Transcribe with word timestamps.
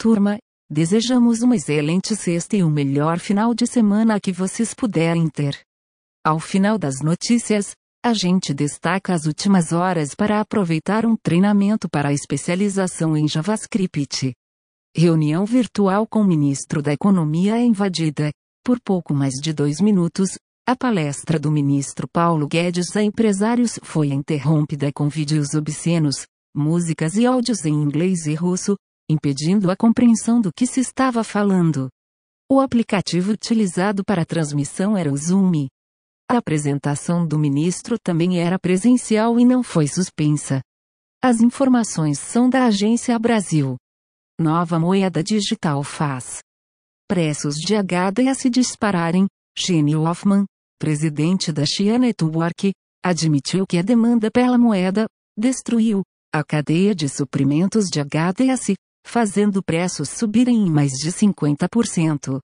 Turma, 0.00 0.38
desejamos 0.70 1.42
uma 1.42 1.56
excelente 1.56 2.14
sexta 2.14 2.56
e 2.56 2.62
o 2.62 2.70
melhor 2.70 3.18
final 3.18 3.52
de 3.52 3.66
semana 3.66 4.20
que 4.20 4.30
vocês 4.30 4.72
puderem 4.72 5.28
ter. 5.28 5.58
Ao 6.24 6.38
final 6.38 6.78
das 6.78 7.00
notícias, 7.02 7.72
a 8.04 8.14
gente 8.14 8.54
destaca 8.54 9.12
as 9.12 9.26
últimas 9.26 9.72
horas 9.72 10.14
para 10.14 10.40
aproveitar 10.40 11.04
um 11.04 11.16
treinamento 11.16 11.88
para 11.90 12.10
a 12.10 12.12
especialização 12.12 13.16
em 13.16 13.26
JavaScript. 13.26 14.32
Reunião 14.96 15.44
virtual 15.44 16.06
com 16.06 16.20
o 16.20 16.24
ministro 16.24 16.80
da 16.80 16.92
Economia 16.92 17.56
é 17.56 17.64
invadida. 17.64 18.30
Por 18.64 18.78
pouco 18.80 19.12
mais 19.12 19.34
de 19.34 19.52
dois 19.52 19.80
minutos, 19.80 20.38
a 20.64 20.76
palestra 20.76 21.40
do 21.40 21.50
ministro 21.50 22.06
Paulo 22.06 22.46
Guedes 22.46 22.94
a 22.96 23.02
empresários 23.02 23.80
foi 23.82 24.12
interrompida 24.12 24.92
com 24.92 25.08
vídeos 25.08 25.54
obscenos, 25.54 26.24
músicas 26.54 27.16
e 27.16 27.26
áudios 27.26 27.64
em 27.64 27.74
inglês 27.74 28.26
e 28.26 28.34
russo, 28.34 28.76
impedindo 29.08 29.70
a 29.70 29.76
compreensão 29.76 30.40
do 30.40 30.52
que 30.52 30.66
se 30.66 30.80
estava 30.80 31.24
falando. 31.24 31.88
O 32.50 32.60
aplicativo 32.60 33.32
utilizado 33.32 34.04
para 34.04 34.22
a 34.22 34.26
transmissão 34.26 34.96
era 34.96 35.12
o 35.12 35.16
Zoom. 35.16 35.66
A 36.30 36.36
apresentação 36.38 37.26
do 37.26 37.38
ministro 37.38 37.98
também 37.98 38.38
era 38.38 38.58
presencial 38.58 39.40
e 39.40 39.44
não 39.44 39.62
foi 39.62 39.86
suspensa. 39.86 40.60
As 41.22 41.40
informações 41.40 42.18
são 42.18 42.48
da 42.48 42.66
Agência 42.66 43.18
Brasil. 43.18 43.76
Nova 44.38 44.78
moeda 44.78 45.22
digital 45.22 45.82
faz 45.82 46.40
preços 47.08 47.56
de 47.56 47.74
HDS 47.74 48.50
dispararem. 48.50 49.26
Shane 49.58 49.96
Hoffman, 49.96 50.44
presidente 50.78 51.50
da 51.50 51.66
Chia 51.66 51.98
Network, 51.98 52.72
admitiu 53.04 53.66
que 53.66 53.78
a 53.78 53.82
demanda 53.82 54.30
pela 54.30 54.56
moeda 54.56 55.06
destruiu 55.36 56.02
a 56.32 56.44
cadeia 56.44 56.94
de 56.94 57.08
suprimentos 57.08 57.86
de 57.86 58.00
HDS, 58.00 58.74
fazendo 59.06 59.62
preços 59.62 60.08
subirem 60.08 60.66
em 60.66 60.70
mais 60.70 60.92
de 60.92 61.10
50%. 61.10 62.40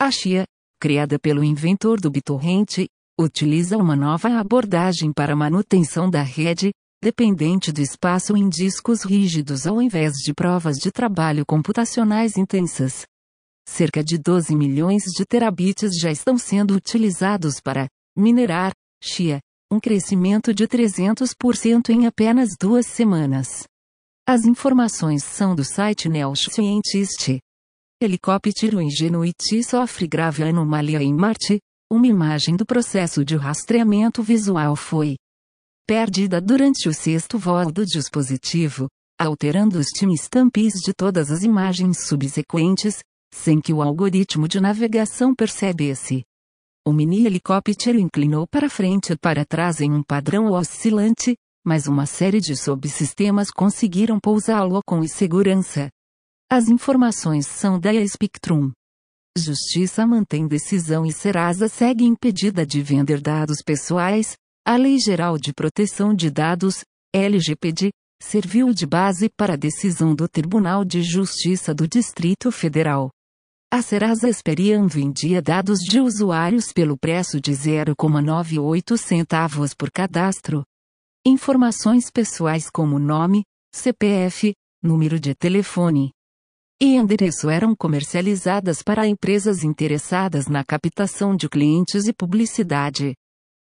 A 0.00 0.10
Chia, 0.10 0.44
criada 0.80 1.18
pelo 1.18 1.42
inventor 1.42 2.00
do 2.00 2.10
BitTorrent, 2.10 2.86
utiliza 3.18 3.76
uma 3.76 3.96
nova 3.96 4.38
abordagem 4.38 5.12
para 5.12 5.34
manutenção 5.34 6.10
da 6.10 6.22
rede, 6.22 6.70
dependente 7.02 7.72
do 7.72 7.80
espaço 7.80 8.36
em 8.36 8.48
discos 8.48 9.02
rígidos 9.02 9.66
ao 9.66 9.80
invés 9.80 10.14
de 10.14 10.34
provas 10.34 10.76
de 10.76 10.90
trabalho 10.90 11.44
computacionais 11.46 12.36
intensas. 12.36 13.04
Cerca 13.68 14.02
de 14.02 14.18
12 14.18 14.54
milhões 14.54 15.02
de 15.16 15.24
terabits 15.24 15.98
já 15.98 16.10
estão 16.10 16.38
sendo 16.38 16.74
utilizados 16.74 17.60
para 17.60 17.88
minerar 18.16 18.72
Chia, 19.02 19.40
um 19.70 19.80
crescimento 19.80 20.54
de 20.54 20.66
300% 20.66 21.90
em 21.90 22.06
apenas 22.06 22.50
duas 22.58 22.86
semanas. 22.86 23.64
As 24.28 24.44
informações 24.44 25.22
são 25.22 25.54
do 25.54 25.62
site 25.62 26.08
Neo 26.08 26.34
Scientist. 26.34 27.38
Helicóptero 28.02 28.82
Ingenuity 28.82 29.62
sofre 29.62 30.08
grave 30.08 30.42
anomalia 30.42 31.00
em 31.00 31.14
Marte. 31.14 31.60
Uma 31.88 32.08
imagem 32.08 32.56
do 32.56 32.66
processo 32.66 33.24
de 33.24 33.36
rastreamento 33.36 34.24
visual 34.24 34.74
foi 34.74 35.14
perdida 35.86 36.40
durante 36.40 36.88
o 36.88 36.92
sexto 36.92 37.38
voo 37.38 37.70
do 37.70 37.86
dispositivo, 37.86 38.88
alterando 39.16 39.78
os 39.78 39.86
timestamps 39.86 40.80
de 40.84 40.92
todas 40.92 41.30
as 41.30 41.44
imagens 41.44 42.08
subsequentes, 42.08 42.98
sem 43.32 43.60
que 43.60 43.72
o 43.72 43.80
algoritmo 43.80 44.48
de 44.48 44.58
navegação 44.60 45.36
percebesse. 45.36 46.24
O 46.84 46.92
mini 46.92 47.26
helicóptero 47.26 47.96
inclinou 47.96 48.44
para 48.48 48.68
frente 48.68 49.12
e 49.12 49.16
para 49.16 49.44
trás 49.44 49.80
em 49.80 49.92
um 49.92 50.02
padrão 50.02 50.50
oscilante, 50.50 51.36
mas 51.66 51.88
uma 51.88 52.06
série 52.06 52.40
de 52.40 52.54
subsistemas 52.54 53.50
conseguiram 53.50 54.20
pousá-lo 54.20 54.80
com 54.86 55.04
segurança. 55.08 55.90
As 56.48 56.68
informações 56.68 57.48
são 57.48 57.80
da 57.80 57.90
Spectrum. 58.06 58.70
Justiça 59.36 60.06
mantém 60.06 60.46
decisão 60.46 61.04
e 61.04 61.12
Serasa 61.12 61.66
segue 61.66 62.04
impedida 62.04 62.64
de 62.64 62.80
vender 62.80 63.20
dados 63.20 63.62
pessoais. 63.66 64.36
A 64.64 64.76
Lei 64.76 64.96
Geral 65.00 65.36
de 65.36 65.52
Proteção 65.52 66.14
de 66.14 66.30
Dados, 66.30 66.84
LGPD, 67.12 67.90
serviu 68.22 68.72
de 68.72 68.86
base 68.86 69.28
para 69.36 69.54
a 69.54 69.56
decisão 69.56 70.14
do 70.14 70.28
Tribunal 70.28 70.84
de 70.84 71.02
Justiça 71.02 71.74
do 71.74 71.88
Distrito 71.88 72.52
Federal. 72.52 73.10
A 73.72 73.82
Serasa 73.82 74.28
Experian 74.28 74.86
vendia 74.86 75.42
dados 75.42 75.80
de 75.80 76.00
usuários 76.00 76.72
pelo 76.72 76.96
preço 76.96 77.40
de 77.40 77.50
0,98 77.50 78.96
centavos 78.96 79.74
por 79.74 79.90
cadastro, 79.90 80.64
Informações 81.28 82.08
pessoais 82.08 82.70
como 82.70 83.00
nome, 83.00 83.42
CPF, 83.74 84.54
número 84.80 85.18
de 85.18 85.34
telefone 85.34 86.12
e 86.80 86.94
endereço 86.94 87.50
eram 87.50 87.74
comercializadas 87.74 88.80
para 88.80 89.08
empresas 89.08 89.64
interessadas 89.64 90.46
na 90.46 90.62
captação 90.62 91.34
de 91.34 91.48
clientes 91.48 92.06
e 92.06 92.12
publicidade. 92.12 93.12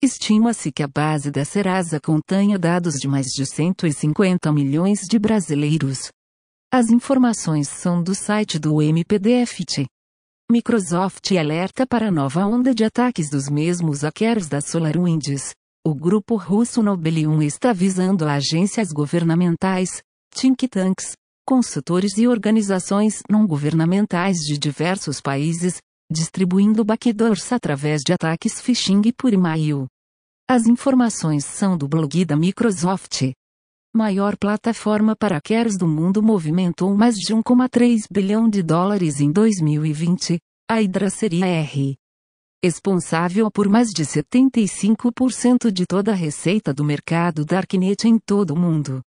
Estima-se 0.02 0.72
que 0.72 0.82
a 0.82 0.88
base 0.88 1.30
da 1.30 1.46
Serasa 1.46 2.00
contenha 2.00 2.58
dados 2.58 2.96
de 2.96 3.08
mais 3.08 3.28
de 3.28 3.46
150 3.46 4.52
milhões 4.52 5.02
de 5.02 5.20
brasileiros. 5.20 6.10
As 6.72 6.90
informações 6.90 7.68
são 7.68 8.02
do 8.02 8.16
site 8.16 8.58
do 8.58 8.82
MPDFT. 8.82 9.86
Microsoft 10.50 11.32
alerta 11.34 11.86
para 11.86 12.10
nova 12.10 12.48
onda 12.48 12.74
de 12.74 12.84
ataques 12.84 13.30
dos 13.30 13.48
mesmos 13.48 14.02
hackers 14.02 14.48
da 14.48 14.60
SolarWinds. 14.60 15.54
O 15.86 15.94
grupo 15.94 16.38
russo 16.38 16.82
Nobelium 16.82 17.42
está 17.42 17.74
visando 17.74 18.26
agências 18.26 18.94
governamentais, 18.94 20.02
think 20.34 20.66
tanks, 20.70 21.12
consultores 21.46 22.18
e 22.18 22.26
organizações 22.26 23.22
não 23.30 23.46
governamentais 23.46 24.38
de 24.38 24.58
diversos 24.58 25.20
países, 25.20 25.82
distribuindo 26.10 26.86
backdoors 26.86 27.52
através 27.52 28.02
de 28.02 28.14
ataques 28.14 28.62
phishing 28.62 29.02
por 29.12 29.34
e-mail. 29.34 29.86
As 30.50 30.68
informações 30.68 31.44
são 31.44 31.78
do 31.78 31.86
blog 31.86 32.24
da 32.24 32.38
Microsoft. 32.38 33.34
Maior 33.94 34.38
plataforma 34.38 35.18
para 35.18 35.36
hackers 35.36 35.78
do 35.78 35.86
mundo 35.86 36.24
movimentou 36.24 36.96
mais 36.96 37.16
de 37.16 37.36
1,3 37.36 38.04
bilhão 38.10 38.48
de 38.48 38.64
dólares 38.64 39.20
em 39.20 39.30
2020. 39.30 40.40
A 40.70 40.76
Hydra 40.76 41.10
seria 41.10 41.46
R 41.46 41.98
responsável 42.64 43.52
por 43.52 43.68
mais 43.68 43.90
de 43.90 44.06
75% 44.06 45.70
de 45.70 45.86
toda 45.86 46.12
a 46.12 46.16
receita 46.16 46.74
do 46.74 46.82
mercado 46.82 47.44
Darknet 47.44 48.08
em 48.08 48.18
todo 48.18 48.52
o 48.52 48.58
mundo. 48.58 49.02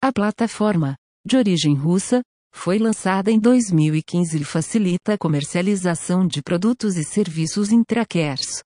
A 0.00 0.12
plataforma, 0.12 0.94
de 1.26 1.36
origem 1.36 1.74
russa, 1.74 2.22
foi 2.54 2.78
lançada 2.78 3.28
em 3.28 3.40
2015 3.40 4.38
e 4.38 4.44
facilita 4.44 5.14
a 5.14 5.18
comercialização 5.18 6.24
de 6.24 6.40
produtos 6.42 6.96
e 6.96 7.02
serviços 7.02 7.72
em 7.72 7.82
trackers. 7.82 8.62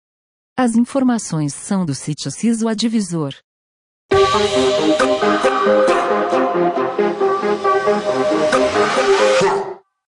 As 0.55 0.75
informações 0.75 1.55
são 1.55 1.87
do 1.87 1.95
sítio 1.95 2.31
CISO 2.31 2.69
Advisor. 2.69 3.33